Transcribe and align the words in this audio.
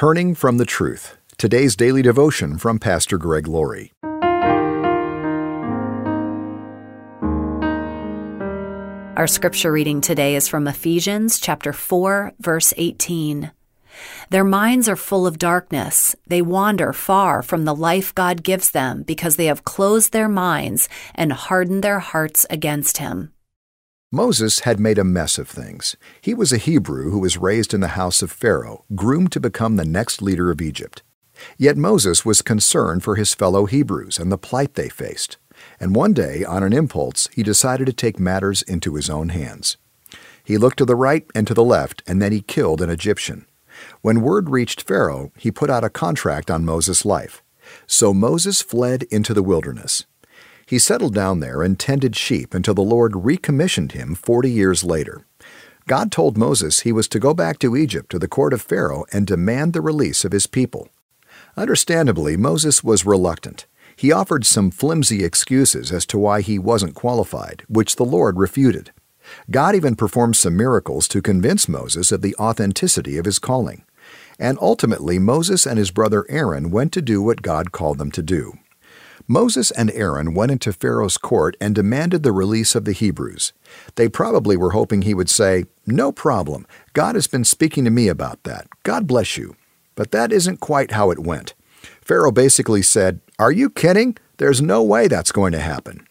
Turning 0.00 0.34
from 0.34 0.56
the 0.56 0.64
Truth. 0.64 1.18
Today's 1.36 1.76
daily 1.76 2.00
devotion 2.00 2.56
from 2.56 2.78
Pastor 2.78 3.18
Greg 3.18 3.46
Laurie. 3.46 3.92
Our 9.14 9.26
scripture 9.26 9.70
reading 9.70 10.00
today 10.00 10.36
is 10.36 10.48
from 10.48 10.66
Ephesians 10.66 11.38
chapter 11.38 11.74
4 11.74 12.32
verse 12.40 12.72
18. 12.78 13.50
Their 14.30 14.42
minds 14.42 14.88
are 14.88 14.96
full 14.96 15.26
of 15.26 15.36
darkness. 15.36 16.16
They 16.26 16.40
wander 16.40 16.94
far 16.94 17.42
from 17.42 17.66
the 17.66 17.74
life 17.74 18.14
God 18.14 18.42
gives 18.42 18.70
them 18.70 19.02
because 19.02 19.36
they 19.36 19.44
have 19.52 19.64
closed 19.64 20.14
their 20.14 20.30
minds 20.30 20.88
and 21.14 21.30
hardened 21.30 21.84
their 21.84 21.98
hearts 21.98 22.46
against 22.48 22.96
him. 22.96 23.34
Moses 24.12 24.60
had 24.60 24.80
made 24.80 24.98
a 24.98 25.04
mess 25.04 25.38
of 25.38 25.48
things. 25.48 25.94
He 26.20 26.34
was 26.34 26.52
a 26.52 26.58
Hebrew 26.58 27.12
who 27.12 27.20
was 27.20 27.36
raised 27.36 27.72
in 27.72 27.78
the 27.78 27.94
house 27.94 28.22
of 28.22 28.32
Pharaoh, 28.32 28.84
groomed 28.96 29.30
to 29.30 29.38
become 29.38 29.76
the 29.76 29.84
next 29.84 30.20
leader 30.20 30.50
of 30.50 30.60
Egypt. 30.60 31.04
Yet 31.56 31.76
Moses 31.76 32.24
was 32.24 32.42
concerned 32.42 33.04
for 33.04 33.14
his 33.14 33.34
fellow 33.34 33.66
Hebrews 33.66 34.18
and 34.18 34.32
the 34.32 34.36
plight 34.36 34.74
they 34.74 34.88
faced. 34.88 35.38
And 35.78 35.94
one 35.94 36.12
day, 36.12 36.42
on 36.42 36.64
an 36.64 36.72
impulse, 36.72 37.28
he 37.32 37.44
decided 37.44 37.86
to 37.86 37.92
take 37.92 38.18
matters 38.18 38.62
into 38.62 38.96
his 38.96 39.08
own 39.08 39.28
hands. 39.28 39.76
He 40.42 40.58
looked 40.58 40.78
to 40.78 40.84
the 40.84 40.96
right 40.96 41.24
and 41.32 41.46
to 41.46 41.54
the 41.54 41.62
left, 41.62 42.02
and 42.04 42.20
then 42.20 42.32
he 42.32 42.40
killed 42.40 42.82
an 42.82 42.90
Egyptian. 42.90 43.46
When 44.00 44.22
word 44.22 44.50
reached 44.50 44.88
Pharaoh, 44.88 45.30
he 45.38 45.52
put 45.52 45.70
out 45.70 45.84
a 45.84 45.90
contract 45.90 46.50
on 46.50 46.64
Moses' 46.64 47.04
life. 47.04 47.44
So 47.86 48.12
Moses 48.12 48.60
fled 48.60 49.04
into 49.04 49.32
the 49.34 49.44
wilderness. 49.44 50.04
He 50.70 50.78
settled 50.78 51.14
down 51.14 51.40
there 51.40 51.64
and 51.64 51.76
tended 51.76 52.14
sheep 52.14 52.54
until 52.54 52.74
the 52.74 52.80
Lord 52.80 53.24
recommissioned 53.24 53.90
him 53.90 54.14
40 54.14 54.48
years 54.48 54.84
later. 54.84 55.26
God 55.88 56.12
told 56.12 56.38
Moses 56.38 56.82
he 56.82 56.92
was 56.92 57.08
to 57.08 57.18
go 57.18 57.34
back 57.34 57.58
to 57.58 57.76
Egypt 57.76 58.08
to 58.10 58.20
the 58.20 58.28
court 58.28 58.52
of 58.52 58.62
Pharaoh 58.62 59.04
and 59.12 59.26
demand 59.26 59.72
the 59.72 59.80
release 59.80 60.24
of 60.24 60.30
his 60.30 60.46
people. 60.46 60.88
Understandably, 61.56 62.36
Moses 62.36 62.84
was 62.84 63.04
reluctant. 63.04 63.66
He 63.96 64.12
offered 64.12 64.46
some 64.46 64.70
flimsy 64.70 65.24
excuses 65.24 65.90
as 65.90 66.06
to 66.06 66.18
why 66.18 66.40
he 66.40 66.56
wasn't 66.56 66.94
qualified, 66.94 67.64
which 67.68 67.96
the 67.96 68.04
Lord 68.04 68.38
refuted. 68.38 68.92
God 69.50 69.74
even 69.74 69.96
performed 69.96 70.36
some 70.36 70.56
miracles 70.56 71.08
to 71.08 71.20
convince 71.20 71.68
Moses 71.68 72.12
of 72.12 72.22
the 72.22 72.36
authenticity 72.36 73.18
of 73.18 73.24
his 73.24 73.40
calling. 73.40 73.82
And 74.38 74.56
ultimately, 74.60 75.18
Moses 75.18 75.66
and 75.66 75.80
his 75.80 75.90
brother 75.90 76.26
Aaron 76.28 76.70
went 76.70 76.92
to 76.92 77.02
do 77.02 77.20
what 77.20 77.42
God 77.42 77.72
called 77.72 77.98
them 77.98 78.12
to 78.12 78.22
do. 78.22 78.52
Moses 79.30 79.70
and 79.70 79.92
Aaron 79.92 80.34
went 80.34 80.50
into 80.50 80.72
Pharaoh's 80.72 81.16
court 81.16 81.56
and 81.60 81.72
demanded 81.72 82.24
the 82.24 82.32
release 82.32 82.74
of 82.74 82.84
the 82.84 82.90
Hebrews. 82.90 83.52
They 83.94 84.08
probably 84.08 84.56
were 84.56 84.72
hoping 84.72 85.02
he 85.02 85.14
would 85.14 85.30
say, 85.30 85.66
No 85.86 86.10
problem. 86.10 86.66
God 86.94 87.14
has 87.14 87.28
been 87.28 87.44
speaking 87.44 87.84
to 87.84 87.92
me 87.92 88.08
about 88.08 88.42
that. 88.42 88.66
God 88.82 89.06
bless 89.06 89.36
you. 89.36 89.54
But 89.94 90.10
that 90.10 90.32
isn't 90.32 90.58
quite 90.58 90.90
how 90.90 91.12
it 91.12 91.20
went. 91.20 91.54
Pharaoh 92.00 92.32
basically 92.32 92.82
said, 92.82 93.20
Are 93.38 93.52
you 93.52 93.70
kidding? 93.70 94.18
There's 94.38 94.60
no 94.60 94.82
way 94.82 95.06
that's 95.06 95.30
going 95.30 95.52
to 95.52 95.60
happen. 95.60 96.08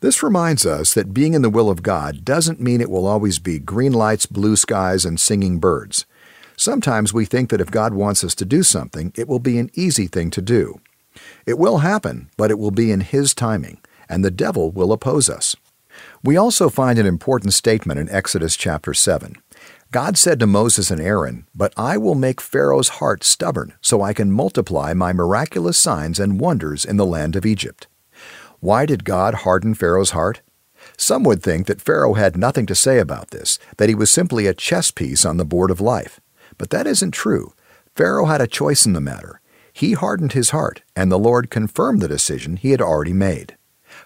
This 0.00 0.20
reminds 0.20 0.66
us 0.66 0.94
that 0.94 1.14
being 1.14 1.34
in 1.34 1.42
the 1.42 1.48
will 1.48 1.70
of 1.70 1.84
God 1.84 2.24
doesn't 2.24 2.60
mean 2.60 2.80
it 2.80 2.90
will 2.90 3.06
always 3.06 3.38
be 3.38 3.60
green 3.60 3.92
lights, 3.92 4.26
blue 4.26 4.56
skies, 4.56 5.04
and 5.04 5.20
singing 5.20 5.60
birds. 5.60 6.06
Sometimes 6.56 7.14
we 7.14 7.24
think 7.24 7.50
that 7.50 7.60
if 7.60 7.70
God 7.70 7.94
wants 7.94 8.24
us 8.24 8.34
to 8.34 8.44
do 8.44 8.64
something, 8.64 9.12
it 9.14 9.28
will 9.28 9.38
be 9.38 9.60
an 9.60 9.70
easy 9.74 10.08
thing 10.08 10.28
to 10.32 10.42
do. 10.42 10.80
It 11.46 11.58
will 11.58 11.78
happen, 11.78 12.30
but 12.36 12.50
it 12.50 12.58
will 12.58 12.70
be 12.70 12.90
in 12.90 13.00
His 13.00 13.34
timing, 13.34 13.80
and 14.08 14.24
the 14.24 14.30
devil 14.30 14.70
will 14.70 14.92
oppose 14.92 15.28
us. 15.28 15.56
We 16.22 16.36
also 16.36 16.68
find 16.68 16.98
an 16.98 17.06
important 17.06 17.54
statement 17.54 18.00
in 18.00 18.08
Exodus 18.08 18.56
chapter 18.56 18.94
7. 18.94 19.36
God 19.90 20.16
said 20.16 20.40
to 20.40 20.46
Moses 20.46 20.90
and 20.90 21.00
Aaron, 21.00 21.46
But 21.54 21.74
I 21.76 21.98
will 21.98 22.14
make 22.14 22.40
Pharaoh's 22.40 22.88
heart 23.00 23.22
stubborn, 23.24 23.74
so 23.82 24.00
I 24.00 24.14
can 24.14 24.32
multiply 24.32 24.94
my 24.94 25.12
miraculous 25.12 25.76
signs 25.76 26.18
and 26.18 26.40
wonders 26.40 26.84
in 26.84 26.96
the 26.96 27.04
land 27.04 27.36
of 27.36 27.44
Egypt. 27.44 27.88
Why 28.60 28.86
did 28.86 29.04
God 29.04 29.34
harden 29.34 29.74
Pharaoh's 29.74 30.12
heart? 30.12 30.40
Some 30.96 31.24
would 31.24 31.42
think 31.42 31.66
that 31.66 31.82
Pharaoh 31.82 32.14
had 32.14 32.36
nothing 32.36 32.64
to 32.66 32.74
say 32.74 32.98
about 33.00 33.32
this, 33.32 33.58
that 33.76 33.88
he 33.88 33.94
was 33.94 34.10
simply 34.10 34.46
a 34.46 34.54
chess 34.54 34.90
piece 34.90 35.26
on 35.26 35.36
the 35.36 35.44
board 35.44 35.70
of 35.70 35.80
life. 35.80 36.20
But 36.56 36.70
that 36.70 36.86
isn't 36.86 37.10
true. 37.10 37.52
Pharaoh 37.94 38.26
had 38.26 38.40
a 38.40 38.46
choice 38.46 38.86
in 38.86 38.94
the 38.94 39.00
matter. 39.00 39.41
He 39.72 39.92
hardened 39.92 40.32
his 40.32 40.50
heart, 40.50 40.82
and 40.94 41.10
the 41.10 41.18
Lord 41.18 41.50
confirmed 41.50 42.00
the 42.00 42.08
decision 42.08 42.56
he 42.56 42.70
had 42.70 42.80
already 42.80 43.12
made. 43.12 43.56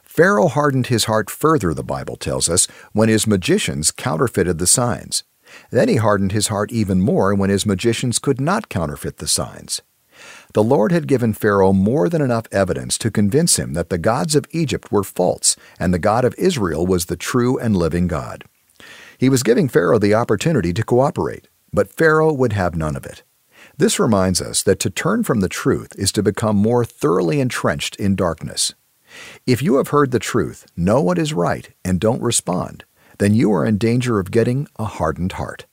Pharaoh 0.03 0.49
hardened 0.49 0.87
his 0.87 1.05
heart 1.05 1.29
further, 1.29 1.75
the 1.75 1.85
Bible 1.85 2.17
tells 2.17 2.49
us, 2.49 2.67
when 2.93 3.09
his 3.09 3.27
magicians 3.27 3.91
counterfeited 3.91 4.59
the 4.59 4.67
signs. 4.67 5.25
Then 5.71 5.89
he 5.89 5.97
hardened 5.97 6.33
his 6.33 6.49
heart 6.49 6.73
even 6.73 7.01
more 7.01 7.35
when 7.35 7.51
his 7.51 7.67
magicians 7.67 8.19
could 8.19 8.41
not 8.41 8.69
counterfeit 8.69 9.19
the 9.19 9.29
signs. 9.29 9.83
The 10.55 10.65
Lord 10.65 10.93
had 10.93 11.07
given 11.07 11.35
Pharaoh 11.35 11.73
more 11.73 12.09
than 12.09 12.23
enough 12.23 12.47
evidence 12.51 12.97
to 12.99 13.11
convince 13.11 13.59
him 13.59 13.75
that 13.75 13.91
the 13.91 13.99
gods 13.99 14.35
of 14.35 14.47
Egypt 14.53 14.91
were 14.91 15.05
false 15.05 15.57
and 15.79 15.93
the 15.93 15.99
God 15.99 16.25
of 16.25 16.35
Israel 16.39 16.87
was 16.87 17.07
the 17.07 17.17
true 17.17 17.59
and 17.59 17.77
living 17.77 18.07
God. 18.07 18.45
He 19.19 19.29
was 19.29 19.43
giving 19.43 19.69
Pharaoh 19.69 19.99
the 19.99 20.15
opportunity 20.15 20.73
to 20.73 20.85
cooperate, 20.85 21.49
but 21.73 21.93
Pharaoh 21.93 22.33
would 22.33 22.55
have 22.55 22.75
none 22.75 22.97
of 22.97 23.05
it. 23.05 23.23
This 23.79 24.01
reminds 24.01 24.41
us 24.41 24.63
that 24.63 24.81
to 24.81 24.91
turn 24.91 25.23
from 25.23 25.41
the 25.41 25.51
truth 25.51 25.93
is 25.99 26.11
to 26.13 26.23
become 26.23 26.57
more 26.57 26.85
thoroughly 26.85 27.41
entrenched 27.41 27.95
in 27.97 28.17
darkness. 28.17 28.73
If 29.47 29.61
you 29.61 29.77
have 29.77 29.89
heard 29.89 30.13
the 30.13 30.19
truth, 30.19 30.67
know 30.77 31.03
what 31.03 31.19
is 31.19 31.35
right, 31.35 31.69
and 31.85 32.01
don't 32.01 32.23
respond, 32.23 32.85
then 33.19 33.35
you 33.35 33.53
are 33.53 33.67
in 33.67 33.77
danger 33.77 34.19
of 34.19 34.31
getting 34.31 34.67
a 34.79 34.87
hardened 34.87 35.33
heart. 35.33 35.67